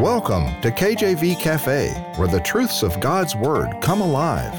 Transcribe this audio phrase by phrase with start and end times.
[0.00, 4.54] Welcome to KJV Cafe, where the truths of God's Word come alive.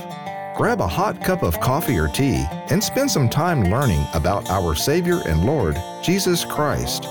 [0.54, 4.76] Grab a hot cup of coffee or tea and spend some time learning about our
[4.76, 7.08] Savior and Lord, Jesus Christ.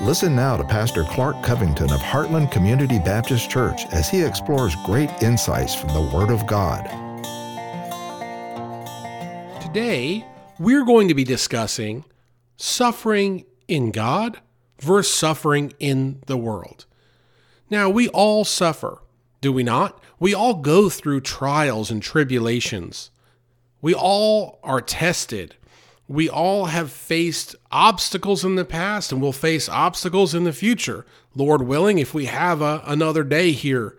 [0.00, 5.10] Listen now to Pastor Clark Covington of Heartland Community Baptist Church as he explores great
[5.20, 6.84] insights from the Word of God.
[9.60, 10.24] Today,
[10.60, 12.04] we're going to be discussing
[12.56, 14.38] suffering in God
[14.78, 16.86] versus suffering in the world.
[17.70, 19.02] Now, we all suffer,
[19.40, 20.02] do we not?
[20.18, 23.10] We all go through trials and tribulations.
[23.80, 25.54] We all are tested.
[26.08, 31.04] We all have faced obstacles in the past and will face obstacles in the future.
[31.34, 33.96] Lord willing, if we have a, another day here,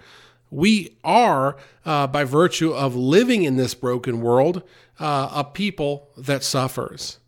[0.50, 1.56] we are,
[1.86, 4.64] uh, by virtue of living in this broken world,
[5.00, 7.20] uh, a people that suffers.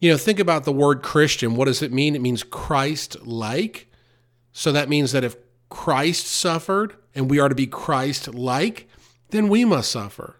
[0.00, 1.54] You know, think about the word Christian.
[1.54, 2.16] What does it mean?
[2.16, 3.86] It means Christ like.
[4.52, 5.36] So that means that if
[5.74, 8.88] Christ suffered and we are to be Christ like,
[9.30, 10.36] then we must suffer.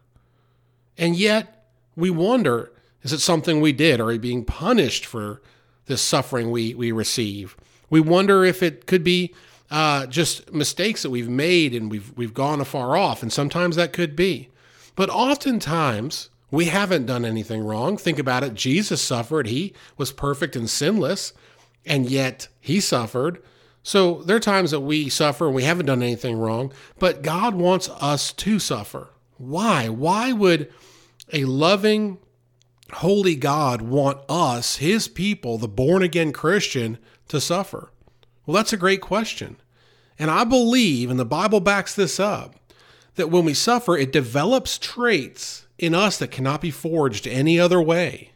[0.96, 2.70] And yet, we wonder
[3.02, 4.00] is it something we did?
[4.00, 5.42] Are we being punished for
[5.84, 7.54] this suffering we, we receive?
[7.90, 9.34] We wonder if it could be
[9.70, 13.22] uh, just mistakes that we've made and we've, we've gone afar off.
[13.22, 14.48] And sometimes that could be.
[14.96, 17.98] But oftentimes, we haven't done anything wrong.
[17.98, 18.54] Think about it.
[18.54, 21.34] Jesus suffered, he was perfect and sinless,
[21.84, 23.42] and yet he suffered.
[23.86, 27.54] So there are times that we suffer and we haven't done anything wrong, but God
[27.54, 29.10] wants us to suffer.
[29.36, 29.90] Why?
[29.90, 30.72] Why would
[31.34, 32.16] a loving,
[32.94, 36.96] holy God want us, his people, the born again Christian,
[37.28, 37.92] to suffer?
[38.46, 39.56] Well, that's a great question.
[40.18, 42.54] And I believe, and the Bible backs this up,
[43.16, 47.82] that when we suffer, it develops traits in us that cannot be forged any other
[47.82, 48.30] way.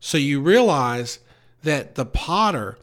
[0.00, 1.20] So you realize
[1.62, 2.76] that the potter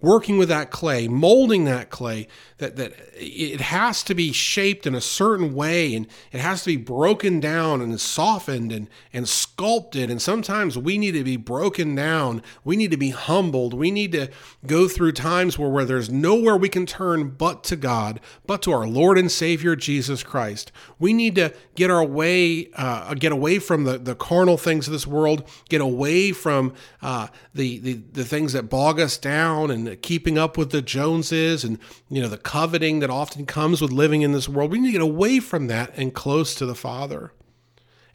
[0.00, 2.26] working with that clay, molding that clay,
[2.60, 6.66] that, that it has to be shaped in a certain way and it has to
[6.66, 10.10] be broken down and softened and, and sculpted.
[10.10, 12.42] And sometimes we need to be broken down.
[12.62, 13.74] We need to be humbled.
[13.74, 14.28] We need to
[14.66, 18.72] go through times where, where there's nowhere we can turn but to God, but to
[18.72, 20.70] our Lord and Savior Jesus Christ.
[20.98, 24.92] We need to get our way, uh, get away from the, the carnal things of
[24.92, 30.00] this world, get away from uh, the, the, the things that bog us down and
[30.02, 34.22] keeping up with the Joneses and you know the coveting that often comes with living
[34.22, 34.72] in this world.
[34.72, 37.32] We need to get away from that and close to the Father.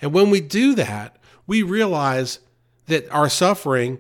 [0.01, 1.15] And when we do that,
[1.47, 2.39] we realize
[2.87, 3.97] that our suffering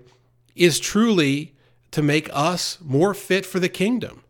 [0.53, 1.55] is truly
[1.91, 4.25] to make us more fit for the kingdom.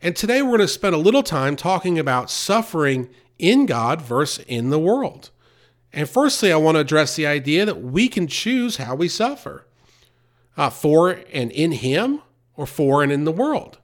[0.00, 4.44] And today we're going to spend a little time talking about suffering in God versus
[4.46, 5.30] in the world.
[5.92, 9.66] And firstly, I want to address the idea that we can choose how we suffer
[10.56, 12.22] uh, for and in Him
[12.54, 13.78] or for and in the world.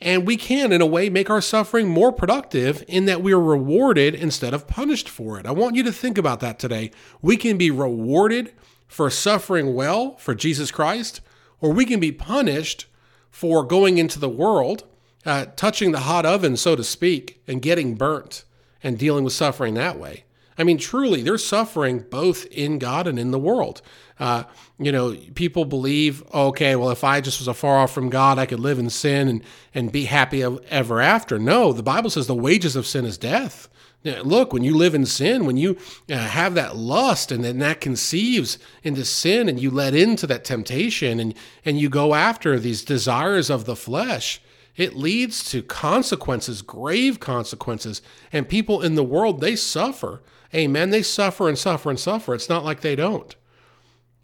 [0.00, 3.40] And we can, in a way, make our suffering more productive in that we are
[3.40, 5.46] rewarded instead of punished for it.
[5.46, 6.92] I want you to think about that today.
[7.20, 8.52] We can be rewarded
[8.86, 11.20] for suffering well for Jesus Christ,
[11.60, 12.86] or we can be punished
[13.30, 14.84] for going into the world,
[15.26, 18.44] uh, touching the hot oven, so to speak, and getting burnt
[18.82, 20.24] and dealing with suffering that way.
[20.56, 23.82] I mean, truly, there's suffering both in God and in the world.
[24.18, 24.44] Uh,
[24.78, 28.46] you know, people believe, okay, well, if I just was afar off from God, I
[28.46, 29.42] could live in sin and,
[29.74, 31.38] and be happy ever after.
[31.38, 33.68] No, the Bible says the wages of sin is death.
[34.04, 35.76] Look, when you live in sin, when you
[36.08, 40.44] uh, have that lust and then that conceives into sin and you let into that
[40.44, 41.34] temptation and,
[41.64, 44.40] and you go after these desires of the flesh,
[44.76, 48.00] it leads to consequences, grave consequences.
[48.32, 50.22] And people in the world, they suffer.
[50.54, 50.90] Amen.
[50.90, 52.32] They suffer and suffer and suffer.
[52.32, 53.34] It's not like they don't.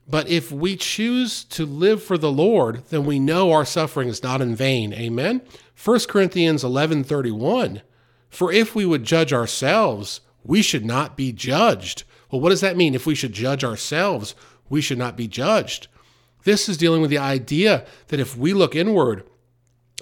[0.07, 4.23] But if we choose to live for the Lord, then we know our suffering is
[4.23, 4.93] not in vain.
[4.93, 5.41] Amen.
[5.83, 7.83] 1 Corinthians 11:31
[8.29, 12.05] For if we would judge ourselves, we should not be judged.
[12.31, 12.95] Well, what does that mean?
[12.95, 14.35] If we should judge ourselves,
[14.69, 15.89] we should not be judged.
[16.45, 19.25] This is dealing with the idea that if we look inward,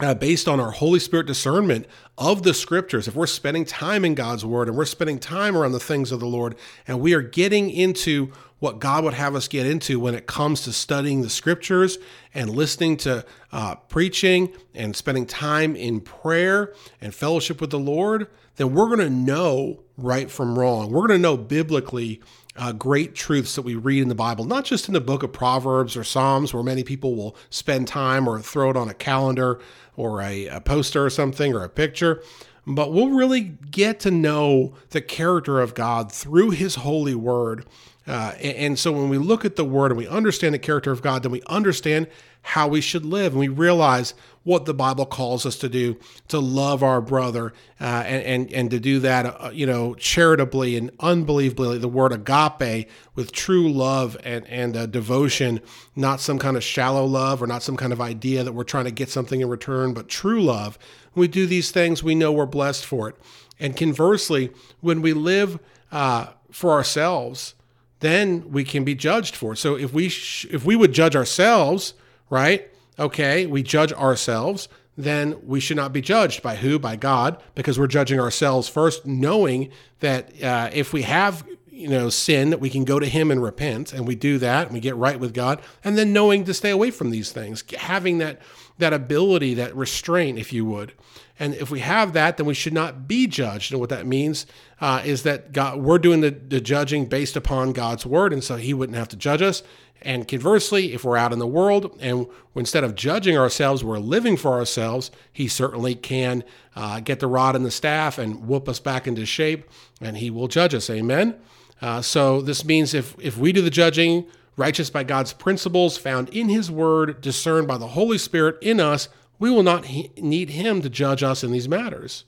[0.00, 1.86] uh, based on our Holy Spirit discernment
[2.18, 5.72] of the scriptures, if we're spending time in God's word and we're spending time around
[5.72, 6.56] the things of the Lord
[6.88, 8.32] and we are getting into
[8.62, 11.98] what God would have us get into when it comes to studying the scriptures
[12.32, 18.28] and listening to uh, preaching and spending time in prayer and fellowship with the Lord,
[18.54, 20.92] then we're going to know right from wrong.
[20.92, 22.22] We're going to know biblically
[22.54, 25.32] uh, great truths that we read in the Bible, not just in the book of
[25.32, 29.58] Proverbs or Psalms, where many people will spend time or throw it on a calendar
[29.96, 32.22] or a, a poster or something or a picture,
[32.64, 37.66] but we'll really get to know the character of God through His holy word
[38.06, 40.90] Uh, and, and so when we look at the word and we understand the character
[40.90, 42.08] of God, then we understand
[42.42, 43.32] how we should live.
[43.32, 45.96] And we realize what the Bible calls us to do
[46.26, 50.76] to love our brother uh, and, and, and to do that, uh, you know, charitably
[50.76, 51.78] and unbelievably.
[51.78, 55.60] The word agape with true love and, and uh, devotion,
[55.94, 58.86] not some kind of shallow love or not some kind of idea that we're trying
[58.86, 60.76] to get something in return, but true love.
[61.12, 63.16] When we do these things, we know we're blessed for it.
[63.60, 64.50] And conversely,
[64.80, 65.60] when we live
[65.92, 67.54] uh, for ourselves,
[68.02, 69.56] then we can be judged for it.
[69.56, 71.94] So if we sh- if we would judge ourselves,
[72.28, 72.68] right?
[72.98, 76.78] Okay, we judge ourselves, then we should not be judged by who?
[76.78, 79.70] By God, because we're judging ourselves first, knowing
[80.00, 81.44] that uh, if we have
[81.82, 84.66] you know sin that we can go to him and repent and we do that
[84.66, 87.64] and we get right with god and then knowing to stay away from these things
[87.78, 88.40] having that
[88.78, 90.92] that ability that restraint if you would
[91.38, 94.46] and if we have that then we should not be judged and what that means
[94.80, 98.56] uh, is that god we're doing the, the judging based upon god's word and so
[98.56, 99.62] he wouldn't have to judge us
[100.04, 102.26] and conversely, if we're out in the world and
[102.56, 106.42] instead of judging ourselves, we're living for ourselves, he certainly can
[106.74, 109.68] uh, get the rod and the staff and whoop us back into shape,
[110.00, 110.90] and he will judge us.
[110.90, 111.36] Amen.
[111.82, 114.24] Uh, so this means if if we do the judging,
[114.56, 119.08] righteous by God's principles found in His Word, discerned by the Holy Spirit in us,
[119.38, 122.24] we will not he- need Him to judge us in these matters.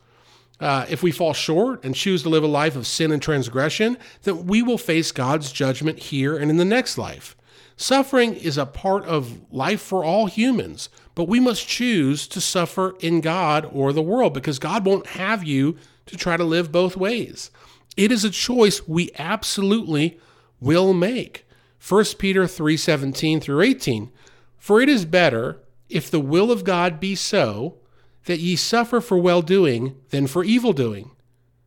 [0.61, 3.97] Uh, if we fall short and choose to live a life of sin and transgression,
[4.23, 7.37] then we will face God's judgment here and in the next life.
[7.77, 12.95] Suffering is a part of life for all humans, but we must choose to suffer
[13.01, 15.77] in God or the world because God won't have you
[16.07, 17.51] to try to live both ways.
[17.97, 20.19] It is a choice we absolutely
[20.61, 21.47] will make.
[21.79, 24.11] 1 Peter 3:17 through 18.
[24.59, 27.77] For it is better if the will of God be so
[28.25, 31.11] that ye suffer for well doing than for evil doing.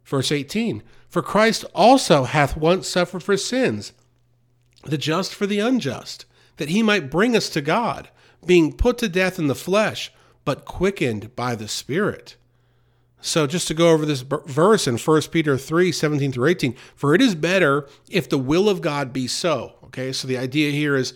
[0.03, 0.81] Verse 18.
[1.07, 3.93] For Christ also hath once suffered for sins
[4.83, 6.25] the just for the unjust,
[6.57, 8.09] that he might bring us to God,
[8.45, 10.11] being put to death in the flesh,
[10.45, 12.35] but quickened by the Spirit.
[13.19, 17.15] So, just to go over this verse in 1 Peter 3 17 through 18, for
[17.15, 19.73] it is better if the will of God be so.
[19.85, 21.13] Okay, so the idea here is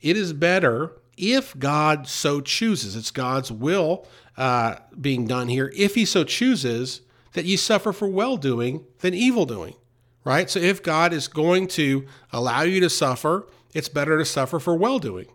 [0.00, 2.96] it is better if God so chooses.
[2.96, 4.06] It's God's will
[4.36, 5.72] uh, being done here.
[5.76, 9.74] If he so chooses, that ye suffer for well doing than evil doing
[10.24, 10.48] right?
[10.48, 14.74] So if God is going to allow you to suffer, it's better to suffer for
[14.74, 15.26] well doing.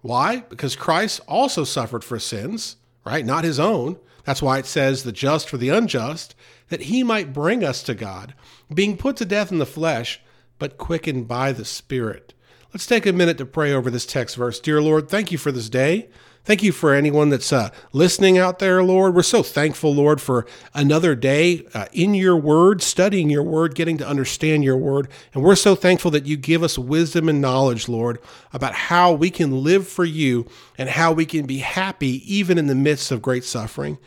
[0.00, 0.44] Why?
[0.48, 3.26] Because Christ also suffered for sins, right?
[3.26, 3.98] Not his own.
[4.24, 6.34] That's why it says the just for the unjust,
[6.68, 8.34] that he might bring us to God,
[8.72, 10.20] being put to death in the flesh,
[10.58, 12.34] but quickened by the Spirit.
[12.72, 14.60] Let's take a minute to pray over this text verse.
[14.60, 16.10] Dear Lord, thank you for this day.
[16.48, 19.14] Thank you for anyone that's uh, listening out there, Lord.
[19.14, 23.98] We're so thankful, Lord, for another day uh, in your word, studying your word, getting
[23.98, 25.08] to understand your word.
[25.34, 28.18] And we're so thankful that you give us wisdom and knowledge, Lord,
[28.50, 30.46] about how we can live for you
[30.78, 33.98] and how we can be happy even in the midst of great suffering.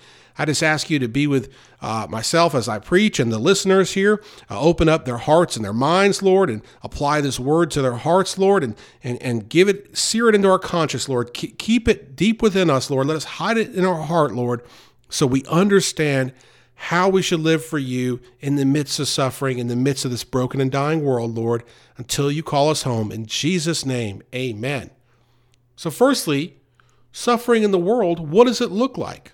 [0.41, 3.91] I just ask you to be with uh, myself as I preach and the listeners
[3.91, 4.23] here.
[4.49, 7.97] Uh, open up their hearts and their minds, Lord, and apply this word to their
[7.97, 11.31] hearts, Lord, and, and, and give it, sear it into our conscience, Lord.
[11.35, 13.05] keep it deep within us, Lord.
[13.05, 14.63] Let us hide it in our heart, Lord,
[15.09, 16.33] so we understand
[16.73, 20.09] how we should live for you in the midst of suffering, in the midst of
[20.09, 21.63] this broken and dying world, Lord,
[21.97, 23.11] until you call us home.
[23.11, 24.89] In Jesus' name, amen.
[25.75, 26.57] So, firstly,
[27.11, 29.33] suffering in the world, what does it look like?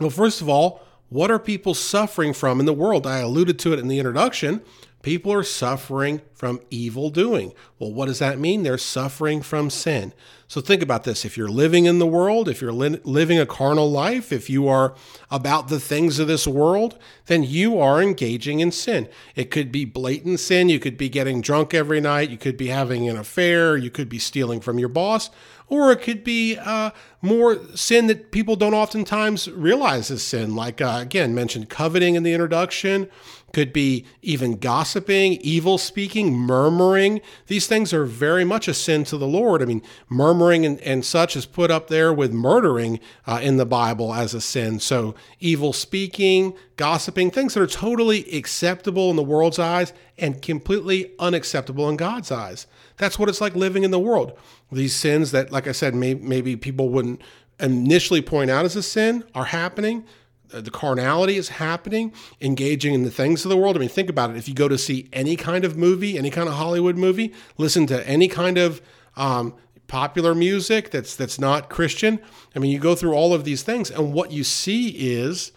[0.00, 3.06] Well, first of all, what are people suffering from in the world?
[3.06, 4.62] I alluded to it in the introduction.
[5.02, 7.52] People are suffering from evil doing.
[7.78, 8.62] Well, what does that mean?
[8.62, 10.12] They're suffering from sin.
[10.46, 11.24] So think about this.
[11.24, 14.68] If you're living in the world, if you're li- living a carnal life, if you
[14.68, 14.94] are
[15.30, 19.08] about the things of this world, then you are engaging in sin.
[19.34, 20.68] It could be blatant sin.
[20.68, 22.30] You could be getting drunk every night.
[22.30, 23.76] You could be having an affair.
[23.76, 25.30] You could be stealing from your boss
[25.70, 26.90] or it could be uh,
[27.22, 32.22] more sin that people don't oftentimes realize is sin, like uh, again mentioned coveting in
[32.24, 33.08] the introduction.
[33.52, 37.20] Could be even gossiping, evil speaking, murmuring.
[37.48, 39.60] These things are very much a sin to the Lord.
[39.60, 43.66] I mean, murmuring and, and such is put up there with murdering uh, in the
[43.66, 44.78] Bible as a sin.
[44.78, 51.12] So, evil speaking, gossiping, things that are totally acceptable in the world's eyes and completely
[51.18, 52.66] unacceptable in God's eyes.
[52.98, 54.38] That's what it's like living in the world.
[54.70, 57.20] These sins that, like I said, may, maybe people wouldn't
[57.58, 60.04] initially point out as a sin are happening.
[60.52, 63.76] Uh, the carnality is happening, engaging in the things of the world.
[63.76, 64.36] I mean, think about it.
[64.36, 67.86] If you go to see any kind of movie, any kind of Hollywood movie, listen
[67.86, 68.80] to any kind of
[69.16, 69.54] um,
[69.86, 72.20] popular music that's that's not Christian.
[72.54, 75.52] I mean, you go through all of these things, and what you see is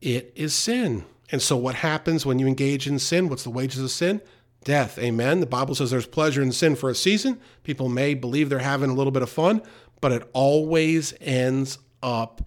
[0.00, 1.04] it is sin.
[1.32, 3.28] And so, what happens when you engage in sin?
[3.28, 4.20] What's the wages of sin?
[4.64, 4.98] death.
[4.98, 5.40] Amen.
[5.40, 7.40] The Bible says there's pleasure in sin for a season.
[7.62, 9.62] People may believe they're having a little bit of fun,
[10.00, 12.46] but it always ends up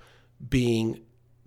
[0.49, 1.01] being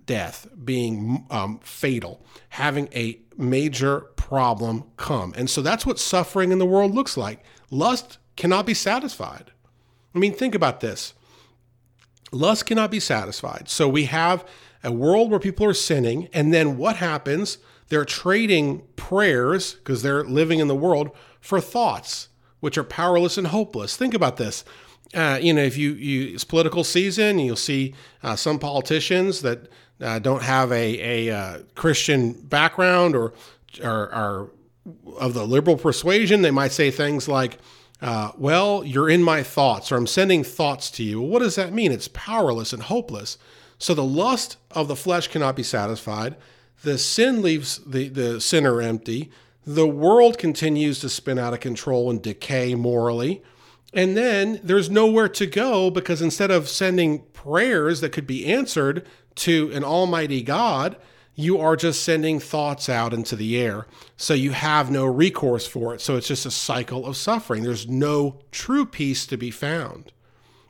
[0.07, 5.35] death, being um, fatal, having a major problem come.
[5.37, 7.45] And so that's what suffering in the world looks like.
[7.71, 9.53] Lust cannot be satisfied.
[10.15, 11.13] I mean, think about this
[12.33, 13.69] lust cannot be satisfied.
[13.69, 14.47] So we have
[14.83, 17.59] a world where people are sinning, and then what happens?
[17.89, 21.11] They're trading prayers, because they're living in the world,
[21.41, 22.29] for thoughts,
[22.61, 23.97] which are powerless and hopeless.
[23.97, 24.65] Think about this.
[25.15, 29.69] Uh, you know, if you, you it's political season, you'll see uh, some politicians that
[30.01, 33.33] uh, don't have a, a uh, Christian background or,
[33.83, 34.51] or are
[35.19, 36.43] of the liberal persuasion.
[36.43, 37.59] They might say things like,
[38.01, 41.21] uh, well, you're in my thoughts, or I'm sending thoughts to you.
[41.21, 41.93] Well, what does that mean?
[41.93, 43.39] It's powerless and hopeless.
[43.79, 46.37] So the lust of the flesh cannot be satisfied.
[46.83, 49.31] The sin leaves the, the sinner empty.
[49.67, 53.43] The world continues to spin out of control and decay morally.
[53.93, 59.07] And then there's nowhere to go because instead of sending prayers that could be answered
[59.37, 60.97] to an almighty God,
[61.35, 63.87] you are just sending thoughts out into the air.
[64.17, 66.01] So you have no recourse for it.
[66.01, 67.63] So it's just a cycle of suffering.
[67.63, 70.13] There's no true peace to be found.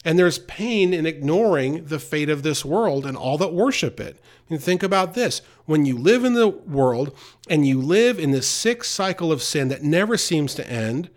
[0.04, 4.20] And there's pain in ignoring the fate of this world and all that worship it.
[4.48, 7.16] And think about this when you live in the world
[7.48, 11.10] and you live in this sick cycle of sin that never seems to end,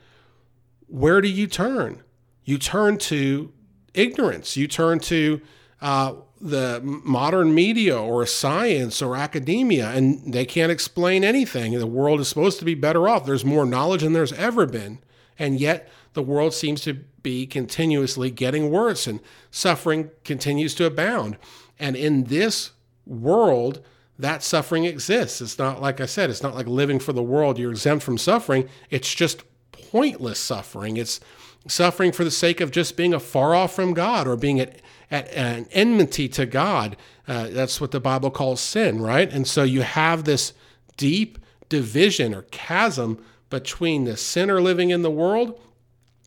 [0.88, 2.04] where do you turn?
[2.44, 3.52] You turn to
[3.94, 4.58] ignorance.
[4.58, 5.42] You turn to
[5.82, 11.78] uh, the modern media or science or academia, and they can't explain anything.
[11.78, 13.26] The world is supposed to be better off.
[13.26, 15.00] There's more knowledge than there's ever been.
[15.38, 19.20] And yet, the world seems to be continuously getting worse, and
[19.52, 21.38] suffering continues to abound.
[21.78, 22.72] And in this
[23.06, 23.82] world,
[24.18, 25.42] that suffering exists.
[25.42, 27.58] It's not like I said, it's not like living for the world.
[27.58, 28.68] You're exempt from suffering.
[28.90, 30.98] It's just pointless suffering.
[30.98, 31.20] It's
[31.68, 34.82] suffering for the sake of just being afar off from God or being at
[35.12, 36.98] at an enmity to God.
[37.28, 39.32] Uh, that's what the Bible calls sin, right?
[39.32, 40.54] And so you have this
[40.98, 41.38] deep
[41.70, 45.60] division or chasm between the sinner living in the world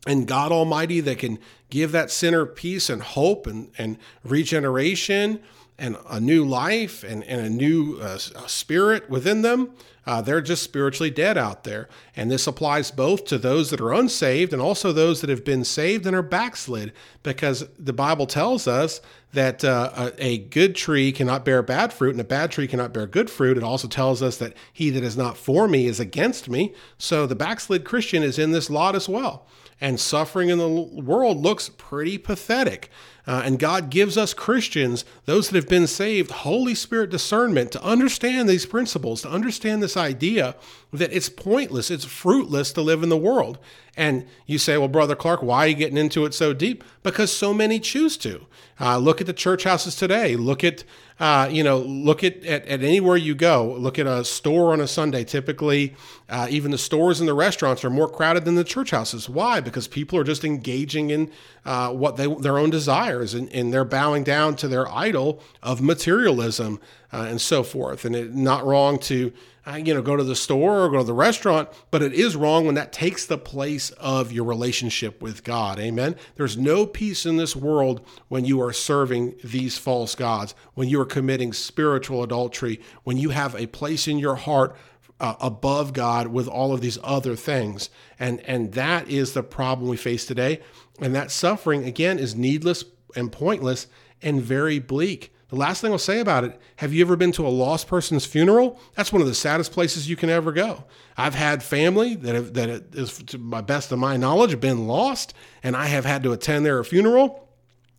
[0.05, 5.39] and God Almighty that can give that sinner peace and hope and, and regeneration
[5.77, 9.71] and a new life and, and a new uh, spirit within them.
[10.05, 11.87] Uh, they're just spiritually dead out there.
[12.13, 15.63] And this applies both to those that are unsaved and also those that have been
[15.63, 16.91] saved and are backslid,
[17.23, 18.99] because the Bible tells us
[19.31, 22.93] that uh, a, a good tree cannot bear bad fruit and a bad tree cannot
[22.93, 23.57] bear good fruit.
[23.57, 26.73] It also tells us that he that is not for me is against me.
[26.97, 29.47] So the backslid Christian is in this lot as well.
[29.79, 32.89] And suffering in the world looks pretty pathetic.
[33.25, 37.83] Uh, and God gives us Christians, those that have been saved, Holy Spirit discernment to
[37.83, 40.55] understand these principles, to understand this idea
[40.93, 43.57] that it's pointless, it's fruitless to live in the world.
[43.95, 46.83] And you say, well, Brother Clark, why are you getting into it so deep?
[47.03, 48.45] Because so many choose to.
[48.79, 50.35] Uh, look at the church houses today.
[50.35, 50.83] Look at,
[51.19, 53.75] uh, you know, look at, at, at, anywhere you go.
[53.77, 55.23] Look at a store on a Sunday.
[55.23, 55.95] Typically,
[56.27, 59.29] uh, even the stores and the restaurants are more crowded than the church houses.
[59.29, 59.59] Why?
[59.59, 61.31] Because people are just engaging in
[61.65, 65.81] uh, what they their own desires, and, and they're bowing down to their idol of
[65.81, 66.79] materialism
[67.11, 68.05] uh, and so forth.
[68.05, 69.31] And it's not wrong to
[69.77, 72.65] you know, go to the store or go to the restaurant, but it is wrong
[72.65, 75.79] when that takes the place of your relationship with God.
[75.79, 76.15] Amen.
[76.35, 80.99] There's no peace in this world when you are serving these false gods, when you
[80.99, 84.75] are committing spiritual adultery, when you have a place in your heart
[85.19, 87.89] uh, above God with all of these other things.
[88.19, 90.59] And and that is the problem we face today.
[90.99, 92.83] And that suffering again is needless
[93.15, 93.87] and pointless
[94.21, 95.32] and very bleak.
[95.53, 98.25] The last thing I'll say about it have you ever been to a lost person's
[98.25, 98.79] funeral?
[98.95, 100.83] That's one of the saddest places you can ever go.
[101.15, 105.35] I've had family that, have, that is, to my best of my knowledge, been lost,
[105.61, 107.47] and I have had to attend their funeral.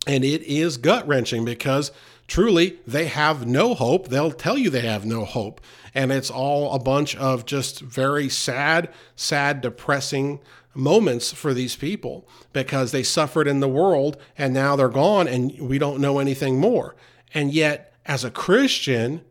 [0.04, 1.92] And it is gut wrenching because
[2.26, 4.08] truly they have no hope.
[4.08, 5.60] They'll tell you they have no hope.
[5.94, 10.40] And it's all a bunch of just very sad, sad, depressing
[10.74, 15.56] moments for these people because they suffered in the world and now they're gone and
[15.60, 16.96] we don't know anything more.
[17.34, 19.22] And yet, as a Christian,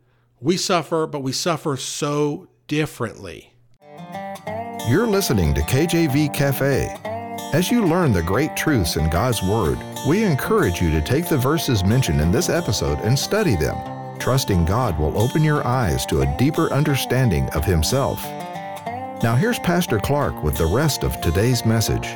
[0.41, 3.53] we suffer, but we suffer so differently.
[4.89, 6.93] You're listening to KJV Cafe.
[7.53, 11.37] As you learn the great truths in God's Word, we encourage you to take the
[11.37, 13.77] verses mentioned in this episode and study them,
[14.19, 18.21] trusting God will open your eyes to a deeper understanding of Himself.
[19.23, 22.09] Now, here's Pastor Clark with the rest of today's message.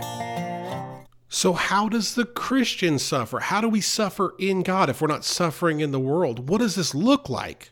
[1.29, 3.39] So, how does the Christian suffer?
[3.39, 6.47] How do we suffer in God if we're not suffering in the world?
[6.47, 7.71] What does this look like?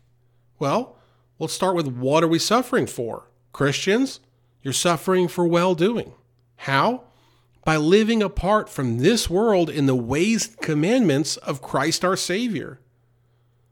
[0.59, 0.97] Well,
[1.39, 3.29] let's start with what are we suffering for?
[3.53, 4.19] Christians,
[4.61, 6.13] You're suffering for well doing.
[6.57, 7.03] How?
[7.63, 12.79] By living apart from this world in the ways and commandments of Christ our Savior.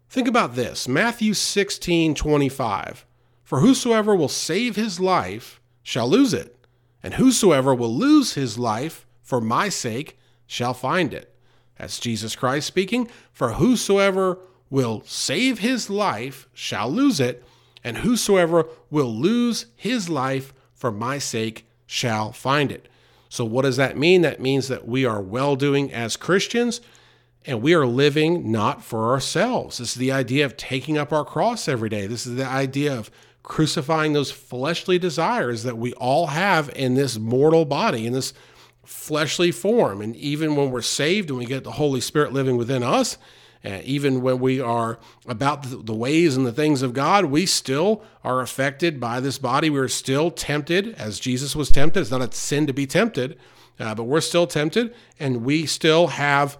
[0.10, 3.06] Think about this Matthew 16 25.
[3.44, 6.56] For whosoever will save his life shall lose it,
[7.04, 11.34] and whosoever will lose his life for my sake shall find it.
[11.80, 13.10] That's Jesus Christ speaking.
[13.32, 14.38] For whosoever
[14.70, 17.44] will save his life shall lose it,
[17.84, 22.88] and whosoever will lose his life for my sake shall find it.
[23.30, 24.22] So, what does that mean?
[24.22, 26.82] That means that we are well doing as Christians
[27.46, 29.77] and we are living not for ourselves.
[29.77, 32.08] This is the idea of taking up our cross every day.
[32.08, 33.12] This is the idea of
[33.42, 38.34] crucifying those fleshly desires that we all have in this mortal body, in this
[38.84, 40.02] fleshly form.
[40.02, 43.18] And even when we're saved and we get the Holy Spirit living within us,
[43.66, 47.46] uh, even when we are about the, the ways and the things of God, we
[47.46, 49.70] still are affected by this body.
[49.70, 52.02] We're still tempted, as Jesus was tempted.
[52.02, 53.38] It's not a sin to be tempted,
[53.80, 56.58] uh, but we're still tempted, and we still have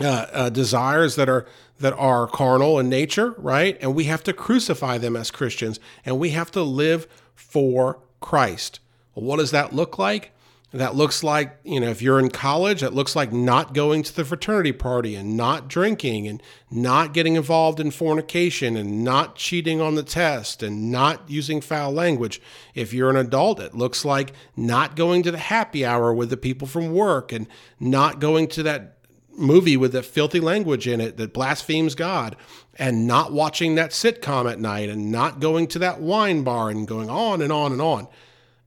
[0.00, 1.46] uh, uh, desires that are
[1.80, 3.76] that are carnal in nature, right?
[3.80, 8.78] And we have to crucify them as Christians, and we have to live for Christ.
[9.14, 10.30] Well, what does that look like?
[10.72, 14.16] That looks like, you know, if you're in college, that looks like not going to
[14.16, 19.82] the fraternity party and not drinking and not getting involved in fornication and not cheating
[19.82, 22.40] on the test and not using foul language.
[22.74, 26.38] If you're an adult, it looks like not going to the happy hour with the
[26.38, 27.46] people from work and
[27.78, 28.96] not going to that
[29.36, 32.36] movie with the filthy language in it that blasphemes God
[32.78, 36.88] and not watching that sitcom at night and not going to that wine bar and
[36.88, 38.08] going on and on and on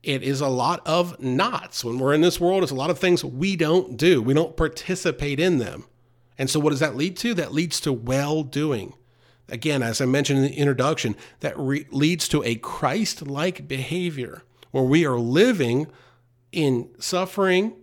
[0.05, 1.83] it is a lot of knots.
[1.83, 4.21] When we're in this world, it's a lot of things we don't do.
[4.21, 5.85] We don't participate in them.
[6.37, 7.33] And so, what does that lead to?
[7.33, 8.93] That leads to well doing.
[9.49, 14.43] Again, as I mentioned in the introduction, that re- leads to a Christ like behavior
[14.71, 15.87] where we are living
[16.51, 17.73] in suffering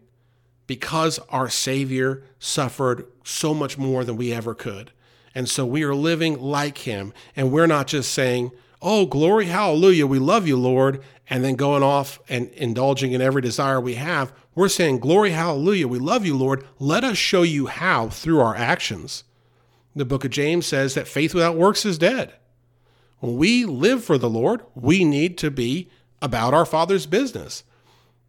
[0.66, 4.92] because our Savior suffered so much more than we ever could.
[5.34, 7.12] And so we are living like Him.
[7.34, 8.52] And we're not just saying,
[8.82, 13.40] oh, glory, hallelujah, we love you, Lord, and then going off and indulging in every
[13.40, 16.62] desire we have, we're saying, glory, hallelujah, we love you, Lord.
[16.78, 19.24] Let us show you how through our actions.
[19.96, 22.34] The book of James says that faith without works is dead.
[23.20, 25.88] When we live for the Lord, we need to be
[26.20, 27.64] about our Father's business.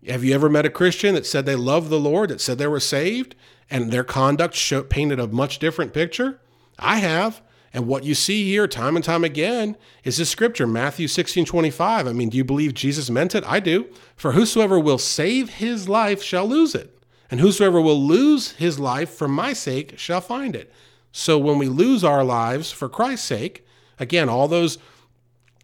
[0.08, 2.68] Have you ever met a Christian that said they loved the Lord, that said they
[2.68, 3.36] were saved,
[3.70, 6.40] and their conduct showed, painted a much different picture?
[6.80, 7.42] I have.
[7.74, 12.08] And what you see here time and time again is this scripture, Matthew 16, 25.
[12.08, 13.44] I mean, do you believe Jesus meant it?
[13.48, 13.88] I do.
[14.16, 16.96] For whosoever will save his life shall lose it.
[17.32, 20.72] And whosoever will lose his life for my sake shall find it.
[21.12, 23.66] So when we lose our lives for Christ's sake,
[24.00, 24.78] again, all those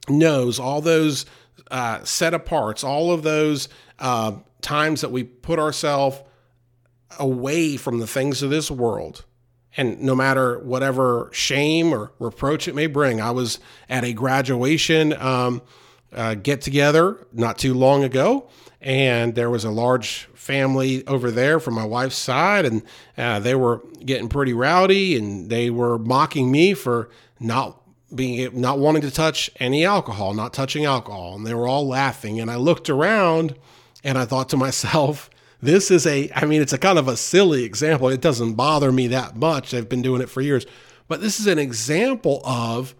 [0.08, 1.28] no's, all those
[1.70, 3.70] uh, set aparts, all of those
[4.00, 6.22] uh, times that we put ourselves
[7.20, 9.26] away from the things of this world,
[9.78, 13.22] and no matter whatever shame or reproach it may bring.
[13.22, 15.62] I was at a graduation um,
[16.14, 18.50] uh, get together not too long ago,
[18.82, 22.82] and there was a large family over there from my wife's side, and
[23.18, 27.80] uh, they were getting pretty rowdy, and they were mocking me for not
[28.14, 32.40] being not wanting to touch any alcohol, not touching alcohol, and they were all laughing.
[32.40, 33.56] And I looked around,
[34.04, 35.30] and I thought to myself,
[35.62, 38.10] this is a, I mean, it's a kind of a silly example.
[38.10, 39.74] It doesn't bother me that much.
[39.74, 40.66] I've been doing it for years.
[41.08, 42.96] But this is an example of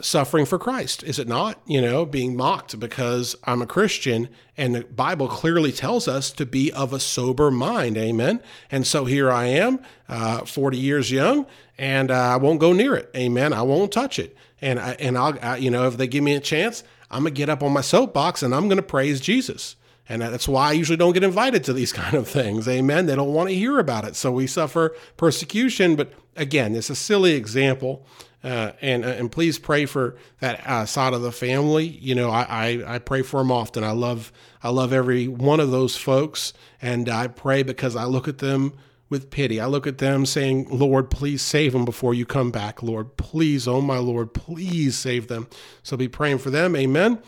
[0.00, 1.60] suffering for Christ, is it not?
[1.66, 6.46] You know, being mocked because I'm a Christian, and the Bible clearly tells us to
[6.46, 7.96] be of a sober mind.
[7.96, 8.40] Amen.
[8.70, 11.46] And so here I am, uh, 40 years young,
[11.78, 13.10] and uh, I won't go near it.
[13.16, 13.52] Amen.
[13.52, 14.36] I won't touch it.
[14.60, 17.30] And I, and I'll, I, you know, if they give me a chance, I'm gonna
[17.30, 19.76] get up on my soapbox and I'm gonna praise Jesus.
[20.08, 22.68] And that's why I usually don't get invited to these kind of things.
[22.68, 23.06] Amen.
[23.06, 24.16] They don't want to hear about it.
[24.16, 25.96] So we suffer persecution.
[25.96, 28.06] But again, it's a silly example.
[28.42, 31.86] Uh, and uh, and please pray for that uh, side of the family.
[31.86, 33.82] You know, I, I, I pray for them often.
[33.82, 34.30] I love
[34.62, 38.74] I love every one of those folks, and I pray because I look at them
[39.08, 39.60] with pity.
[39.60, 42.82] I look at them saying, "Lord, please save them before you come back.
[42.82, 45.48] Lord, please, oh my Lord, please save them."
[45.82, 46.76] So be praying for them.
[46.76, 47.22] Amen.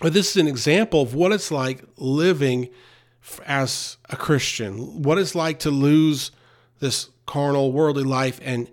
[0.00, 2.68] But this is an example of what it's like living
[3.46, 6.30] as a Christian, what it's like to lose
[6.78, 8.70] this carnal, worldly life and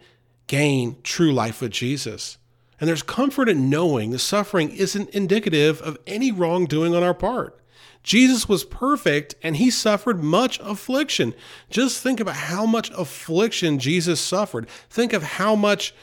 [0.47, 2.37] gain true life with Jesus.
[2.79, 7.59] And there's comfort in knowing the suffering isn't indicative of any wrongdoing on our part.
[8.03, 11.33] Jesus was perfect and he suffered much affliction.
[11.71, 14.69] Just think about how much affliction Jesus suffered.
[14.89, 15.95] Think of how much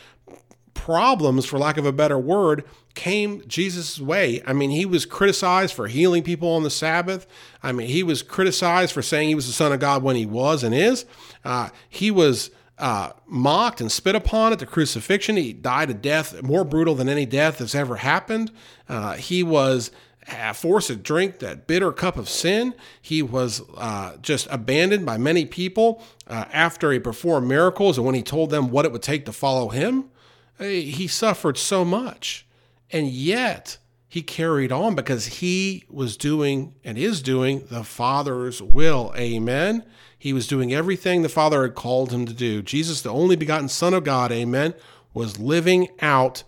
[0.75, 4.43] problems, for lack of a better word, came Jesus' way.
[4.47, 7.27] I mean, he was criticized for healing people on the Sabbath.
[7.63, 10.27] I mean, he was criticized for saying he was the Son of God when he
[10.27, 11.05] was and is.
[11.45, 15.37] Uh, he was uh, mocked and spit upon at the crucifixion.
[15.37, 18.51] He died a death more brutal than any death that's ever happened.
[18.89, 19.91] Uh, he was
[20.31, 22.75] uh, forced to drink that bitter cup of sin.
[23.01, 28.15] He was uh, just abandoned by many people uh, after he performed miracles and when
[28.15, 30.11] he told them what it would take to follow him.
[30.59, 32.47] He suffered so much.
[32.93, 33.79] And yet,
[34.13, 39.11] he carried on because he was doing and is doing the Father's will.
[39.17, 39.87] Amen.
[40.19, 42.61] He was doing everything the Father had called him to do.
[42.61, 44.75] Jesus, the only begotten Son of God, amen,
[45.15, 46.45] was living out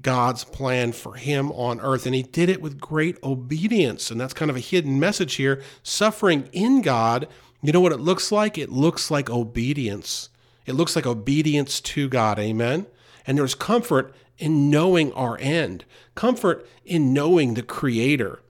[0.00, 2.06] God's plan for him on earth.
[2.06, 4.12] And he did it with great obedience.
[4.12, 5.60] And that's kind of a hidden message here.
[5.82, 7.26] Suffering in God,
[7.62, 8.56] you know what it looks like?
[8.56, 10.28] It looks like obedience.
[10.66, 12.38] It looks like obedience to God.
[12.38, 12.86] Amen.
[13.26, 18.40] And there's comfort in knowing our end, comfort in knowing the Creator,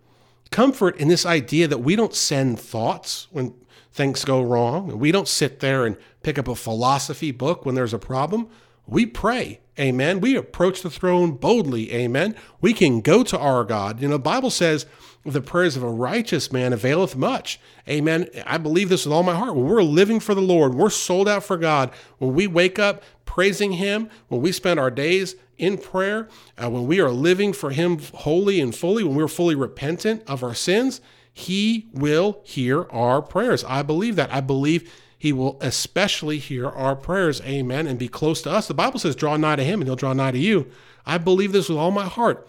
[0.50, 3.54] comfort in this idea that we don't send thoughts when
[3.92, 4.98] things go wrong.
[4.98, 8.48] We don't sit there and pick up a philosophy book when there's a problem.
[8.86, 9.60] We pray.
[9.78, 10.20] Amen.
[10.20, 11.92] We approach the throne boldly.
[11.92, 12.34] Amen.
[12.60, 14.00] We can go to our God.
[14.00, 14.86] You know, the Bible says
[15.26, 17.60] the prayers of a righteous man availeth much.
[17.88, 18.28] Amen.
[18.46, 19.54] I believe this with all my heart.
[19.54, 21.90] When we're living for the Lord, we're sold out for God.
[22.18, 26.28] When we wake up praising Him, when we spend our days in prayer,
[26.62, 30.42] uh, when we are living for Him wholly and fully, when we're fully repentant of
[30.44, 31.00] our sins,
[31.32, 33.64] He will hear our prayers.
[33.64, 34.32] I believe that.
[34.32, 37.40] I believe He will especially hear our prayers.
[37.42, 37.86] Amen.
[37.86, 38.68] And be close to us.
[38.68, 40.70] The Bible says, draw nigh to Him and He'll draw nigh to you.
[41.04, 42.48] I believe this with all my heart.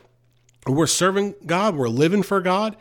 [0.69, 2.75] We're serving God, we're living for God,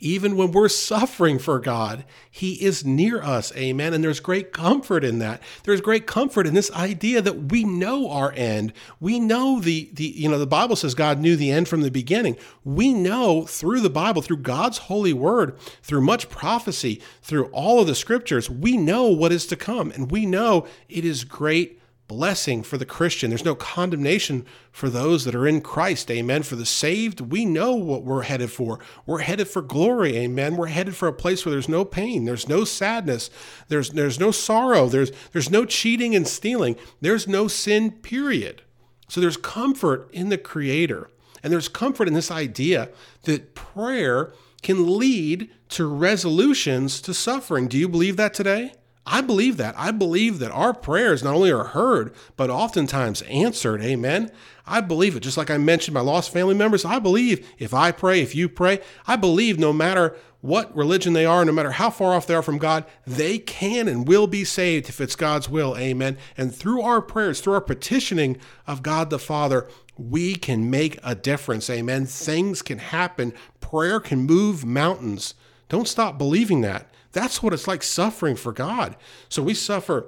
[0.00, 3.54] even when we're suffering for God, He is near us.
[3.54, 3.92] Amen.
[3.92, 5.42] And there's great comfort in that.
[5.64, 8.72] There's great comfort in this idea that we know our end.
[8.98, 11.90] We know the, the you know, the Bible says God knew the end from the
[11.90, 12.36] beginning.
[12.64, 17.86] We know through the Bible, through God's holy word, through much prophecy, through all of
[17.86, 19.90] the scriptures, we know what is to come.
[19.90, 21.79] And we know it is great
[22.10, 23.30] blessing for the Christian.
[23.30, 26.10] There's no condemnation for those that are in Christ.
[26.10, 26.42] Amen.
[26.42, 28.80] For the saved, we know what we're headed for.
[29.06, 30.16] We're headed for glory.
[30.16, 30.56] Amen.
[30.56, 33.30] We're headed for a place where there's no pain, there's no sadness,
[33.68, 36.74] there's there's no sorrow, there's there's no cheating and stealing.
[37.00, 38.62] There's no sin period.
[39.08, 41.10] So there's comfort in the creator.
[41.44, 42.88] And there's comfort in this idea
[43.22, 47.68] that prayer can lead to resolutions to suffering.
[47.68, 48.72] Do you believe that today?
[49.12, 49.74] I believe that.
[49.76, 53.82] I believe that our prayers not only are heard, but oftentimes answered.
[53.82, 54.30] Amen.
[54.66, 55.20] I believe it.
[55.20, 58.48] Just like I mentioned my lost family members, I believe if I pray, if you
[58.48, 62.36] pray, I believe no matter what religion they are, no matter how far off they
[62.36, 65.76] are from God, they can and will be saved if it's God's will.
[65.76, 66.16] Amen.
[66.36, 69.66] And through our prayers, through our petitioning of God the Father,
[69.98, 71.68] we can make a difference.
[71.68, 72.06] Amen.
[72.06, 73.34] Things can happen.
[73.60, 75.34] Prayer can move mountains.
[75.68, 76.89] Don't stop believing that.
[77.12, 78.96] That's what it's like suffering for God.
[79.28, 80.06] So we suffer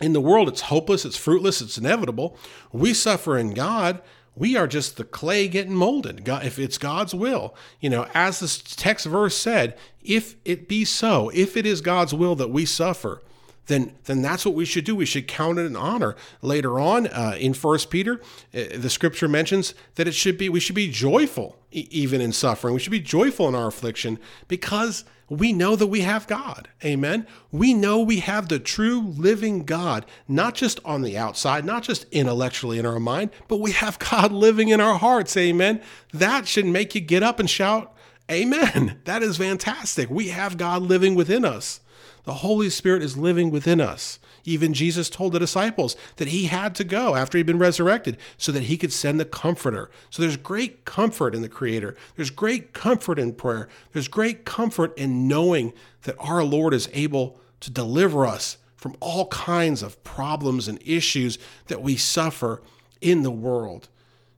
[0.00, 2.36] in the world, it's hopeless, it's fruitless, it's inevitable.
[2.72, 4.00] We suffer in God.
[4.36, 6.24] We are just the clay getting molded.
[6.24, 10.84] God, if it's God's will, you know, as this text verse said, if it be
[10.84, 13.20] so, if it is God's will that we suffer,
[13.68, 14.96] then then that's what we should do.
[14.96, 16.16] We should count it an honor.
[16.42, 18.20] Later on uh, in First Peter,
[18.54, 22.32] uh, the Scripture mentions that it should be we should be joyful e- even in
[22.32, 22.74] suffering.
[22.74, 26.68] We should be joyful in our affliction because we know that we have God.
[26.82, 27.26] Amen.
[27.52, 32.06] We know we have the true living God, not just on the outside, not just
[32.10, 35.36] intellectually in our mind, but we have God living in our hearts.
[35.36, 35.82] Amen.
[36.14, 37.94] That should make you get up and shout,
[38.30, 39.00] Amen.
[39.04, 40.10] That is fantastic.
[40.10, 41.80] We have God living within us.
[42.28, 44.18] The Holy Spirit is living within us.
[44.44, 48.52] Even Jesus told the disciples that he had to go after he'd been resurrected so
[48.52, 49.90] that he could send the comforter.
[50.10, 51.96] So there's great comfort in the Creator.
[52.16, 53.70] There's great comfort in prayer.
[53.94, 59.28] There's great comfort in knowing that our Lord is able to deliver us from all
[59.28, 61.38] kinds of problems and issues
[61.68, 62.60] that we suffer
[63.00, 63.88] in the world.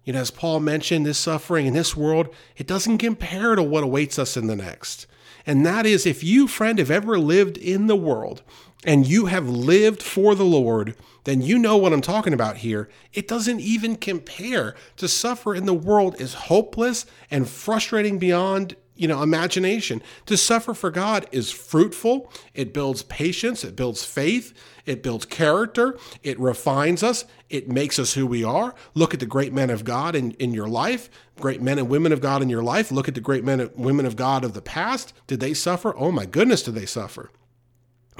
[0.04, 3.82] You know, as Paul mentioned, this suffering in this world, it doesn't compare to what
[3.82, 5.08] awaits us in the next.
[5.50, 8.44] And that is if you, friend, have ever lived in the world
[8.84, 12.88] and you have lived for the Lord, then you know what I'm talking about here.
[13.12, 19.08] It doesn't even compare to suffer in the world is hopeless and frustrating beyond you
[19.08, 20.02] know imagination.
[20.26, 22.30] To suffer for god is fruitful.
[22.52, 23.64] It builds patience.
[23.64, 24.52] It builds faith.
[24.84, 25.96] It builds character.
[26.22, 27.24] It refines us.
[27.48, 28.74] It makes us who we are.
[28.92, 31.08] Look at the great men of god in, in your life.
[31.40, 32.92] Great men and women of god in your life.
[32.92, 35.14] Look at the great men and women of god of the past.
[35.26, 35.96] Did they suffer?
[35.96, 37.30] Oh my goodness did they suffer.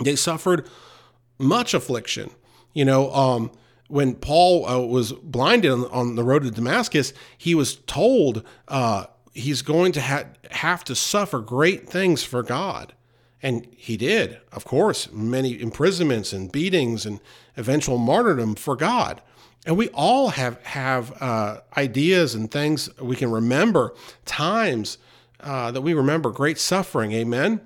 [0.02, 0.66] They suffered
[1.38, 2.30] much affliction.
[2.72, 3.52] You know um
[3.88, 9.06] when Paul uh, was blinded on, on, the road to Damascus, he was told uh,
[9.32, 12.94] he's going to ha- have to suffer great things for God.
[13.42, 17.20] And he did, of course, many imprisonments and beatings and
[17.56, 19.22] eventual martyrdom for God.
[19.66, 24.98] And we all have have uh, ideas and things we can remember, times
[25.40, 27.12] uh, that we remember great suffering.
[27.12, 27.60] Amen.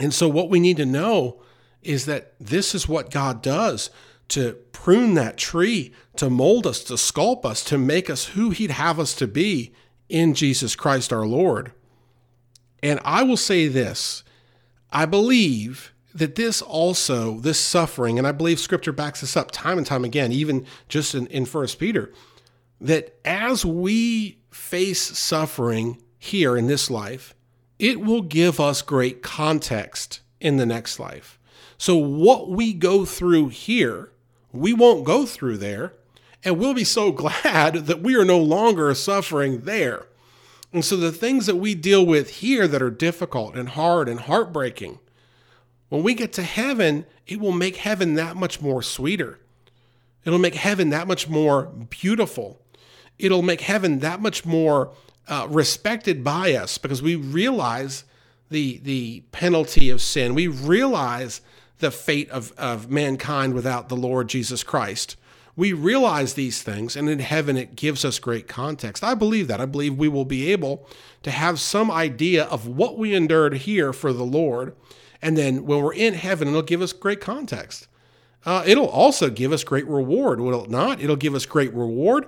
[0.00, 1.40] And so, what we need to know
[1.82, 3.90] is that this is what God does
[4.28, 8.70] to prune that tree, to mold us, to sculpt us, to make us who He'd
[8.70, 9.74] have us to be
[10.08, 11.72] in Jesus Christ our Lord.
[12.82, 14.24] And I will say this
[14.92, 19.78] I believe that this also, this suffering, and I believe scripture backs this up time
[19.78, 22.12] and time again, even just in, in 1 Peter,
[22.80, 27.34] that as we face suffering here in this life,
[27.78, 31.38] it will give us great context in the next life.
[31.76, 34.12] So, what we go through here,
[34.52, 35.94] we won't go through there,
[36.44, 37.10] and we'll be so
[37.44, 40.06] glad that we are no longer suffering there.
[40.72, 44.20] And so, the things that we deal with here that are difficult and hard and
[44.20, 44.98] heartbreaking,
[45.88, 49.38] when we get to heaven, it will make heaven that much more sweeter.
[50.24, 52.60] It'll make heaven that much more beautiful.
[53.18, 54.90] It'll make heaven that much more
[55.28, 58.04] uh, respected by us because we realize
[58.50, 60.34] the the penalty of sin.
[60.34, 61.40] We realize
[61.78, 65.16] the fate of, of mankind without the Lord Jesus Christ.
[65.56, 69.04] We realize these things, and in heaven it gives us great context.
[69.04, 69.60] I believe that.
[69.60, 70.88] I believe we will be able
[71.22, 74.74] to have some idea of what we endured here for the Lord.
[75.22, 77.86] And then when we're in heaven, it'll give us great context.
[78.44, 81.00] Uh, it'll also give us great reward, will it not?
[81.00, 82.26] It'll give us great reward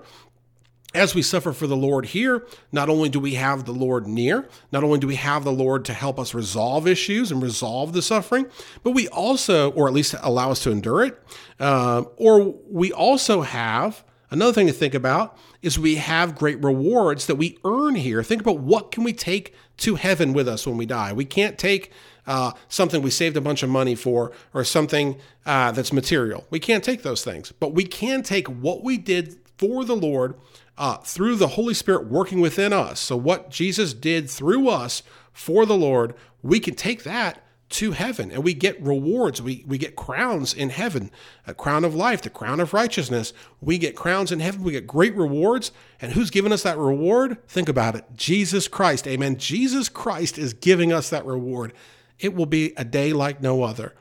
[0.96, 4.48] as we suffer for the Lord here, not only do we have the Lord near,
[4.72, 8.02] not only do we have the Lord to help us resolve issues and resolve the
[8.02, 8.46] suffering,
[8.82, 11.22] but we also, or at least allow us to endure it,
[11.60, 17.26] uh, or we also have another thing to think about is we have great rewards
[17.26, 18.22] that we earn here.
[18.22, 21.12] Think about what can we take to heaven with us when we die.
[21.12, 21.92] We can't take
[22.26, 26.44] uh, something we saved a bunch of money for or something uh, that's material.
[26.50, 30.34] We can't take those things, but we can take what we did for the Lord
[30.78, 33.00] uh, through the Holy Spirit working within us.
[33.00, 38.30] So, what Jesus did through us for the Lord, we can take that to heaven
[38.30, 39.42] and we get rewards.
[39.42, 41.10] We, we get crowns in heaven,
[41.46, 43.32] a crown of life, the crown of righteousness.
[43.60, 44.62] We get crowns in heaven.
[44.62, 45.72] We get great rewards.
[46.00, 47.38] And who's giving us that reward?
[47.48, 49.08] Think about it Jesus Christ.
[49.08, 49.36] Amen.
[49.36, 51.72] Jesus Christ is giving us that reward.
[52.18, 53.94] It will be a day like no other.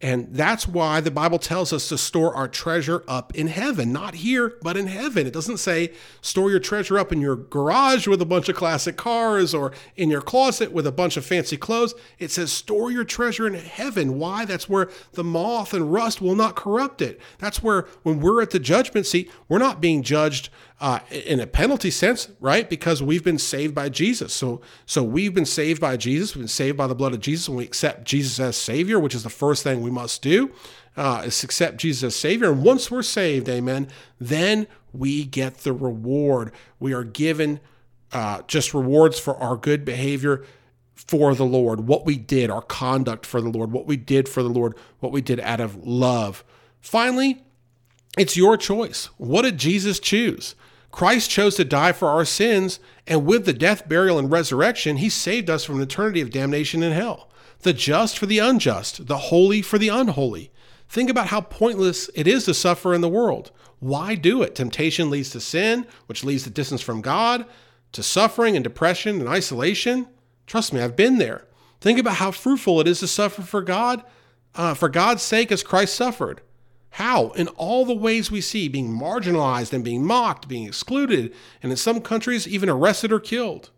[0.00, 4.14] And that's why the Bible tells us to store our treasure up in heaven, not
[4.14, 5.26] here, but in heaven.
[5.26, 8.96] It doesn't say store your treasure up in your garage with a bunch of classic
[8.96, 11.94] cars or in your closet with a bunch of fancy clothes.
[12.18, 14.18] It says store your treasure in heaven.
[14.18, 14.44] Why?
[14.44, 17.20] That's where the moth and rust will not corrupt it.
[17.38, 21.46] That's where, when we're at the judgment seat, we're not being judged uh, in a
[21.46, 22.68] penalty sense, right?
[22.68, 24.32] Because we've been saved by Jesus.
[24.32, 26.34] So, so we've been saved by Jesus.
[26.34, 29.14] We've been saved by the blood of Jesus, and we accept Jesus as Savior, which
[29.14, 30.52] is the first thing we must do.
[30.96, 32.50] Uh, is accept Jesus as Savior.
[32.50, 33.88] And once we're saved, Amen,
[34.20, 36.52] then we get the reward.
[36.80, 37.60] We are given
[38.12, 40.44] uh, just rewards for our good behavior
[40.94, 44.42] for the Lord, what we did, our conduct for the Lord, what we did for
[44.42, 46.44] the Lord, what we did out of love.
[46.80, 47.44] Finally,
[48.18, 49.06] it's your choice.
[49.16, 50.54] What did Jesus choose?
[50.90, 55.08] Christ chose to die for our sins, and with the death, burial, and resurrection, he
[55.08, 57.28] saved us from an eternity of damnation in hell.
[57.60, 60.50] The just for the unjust, the holy for the unholy.
[60.88, 63.50] Think about how pointless it is to suffer in the world.
[63.80, 64.54] Why do it?
[64.54, 67.44] Temptation leads to sin, which leads to distance from God,
[67.92, 70.08] to suffering and depression and isolation.
[70.46, 71.44] Trust me, I've been there.
[71.80, 74.02] Think about how fruitful it is to suffer for God,
[74.54, 76.40] uh, for God's sake, as Christ suffered.
[76.90, 77.30] How?
[77.30, 81.76] In all the ways we see, being marginalized and being mocked, being excluded, and in
[81.76, 83.70] some countries, even arrested or killed.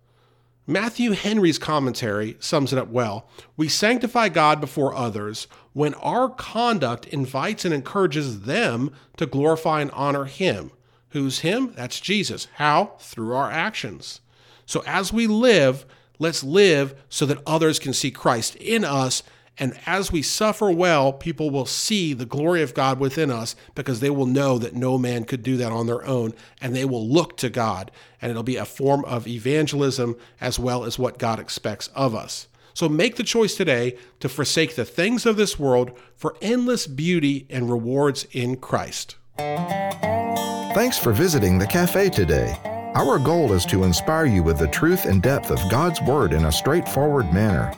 [0.66, 3.28] Matthew Henry's commentary sums it up well.
[3.56, 9.90] We sanctify God before others when our conduct invites and encourages them to glorify and
[9.90, 10.70] honor Him.
[11.08, 11.72] Who's Him?
[11.74, 12.46] That's Jesus.
[12.54, 12.92] How?
[13.00, 14.20] Through our actions.
[14.64, 15.84] So as we live,
[16.20, 19.24] let's live so that others can see Christ in us
[19.60, 24.00] and as we suffer well, people will see the glory of God within us because
[24.00, 27.06] they will know that no man could do that on their own and they will
[27.06, 27.90] look to God.
[28.22, 32.48] And it'll be a form of evangelism as well as what God expects of us.
[32.72, 37.46] So make the choice today to forsake the things of this world for endless beauty
[37.50, 39.16] and rewards in Christ.
[39.36, 42.58] Thanks for visiting the cafe today.
[42.94, 46.46] Our goal is to inspire you with the truth and depth of God's Word in
[46.46, 47.74] a straightforward manner.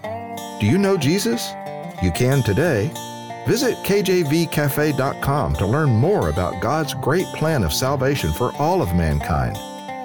[0.61, 1.53] Do you know Jesus?
[2.02, 2.90] You can today.
[3.46, 9.56] Visit kjvcafe.com to learn more about God's great plan of salvation for all of mankind.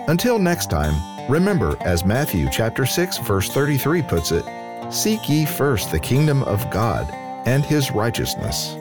[0.09, 0.95] Until next time,
[1.29, 4.45] remember as Matthew chapter 6 verse 33 puts it,
[4.91, 7.09] seek ye first the kingdom of God
[7.45, 8.75] and his righteousness.